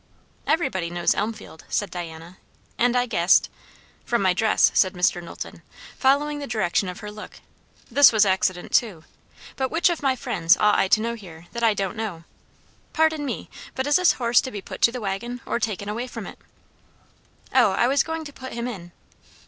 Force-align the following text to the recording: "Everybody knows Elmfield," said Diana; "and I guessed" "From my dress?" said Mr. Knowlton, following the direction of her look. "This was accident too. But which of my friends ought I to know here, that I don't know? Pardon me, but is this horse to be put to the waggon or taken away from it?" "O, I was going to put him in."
"Everybody 0.47 0.89
knows 0.89 1.13
Elmfield," 1.13 1.63
said 1.69 1.91
Diana; 1.91 2.39
"and 2.75 2.95
I 2.97 3.05
guessed" 3.05 3.51
"From 4.07 4.23
my 4.23 4.33
dress?" 4.33 4.71
said 4.73 4.93
Mr. 4.93 5.21
Knowlton, 5.21 5.61
following 5.95 6.39
the 6.39 6.47
direction 6.47 6.89
of 6.89 7.01
her 7.01 7.11
look. 7.11 7.39
"This 7.91 8.11
was 8.11 8.25
accident 8.25 8.71
too. 8.71 9.03
But 9.57 9.69
which 9.69 9.91
of 9.91 10.01
my 10.01 10.15
friends 10.15 10.57
ought 10.57 10.79
I 10.79 10.87
to 10.87 11.01
know 11.01 11.13
here, 11.13 11.45
that 11.51 11.61
I 11.61 11.75
don't 11.75 11.95
know? 11.95 12.23
Pardon 12.93 13.23
me, 13.25 13.47
but 13.75 13.85
is 13.85 13.97
this 13.97 14.13
horse 14.13 14.41
to 14.41 14.49
be 14.49 14.59
put 14.59 14.81
to 14.81 14.91
the 14.91 15.01
waggon 15.01 15.39
or 15.45 15.59
taken 15.59 15.87
away 15.87 16.07
from 16.07 16.25
it?" 16.25 16.39
"O, 17.53 17.69
I 17.69 17.85
was 17.87 18.01
going 18.01 18.25
to 18.25 18.33
put 18.33 18.53
him 18.53 18.67
in." 18.67 18.93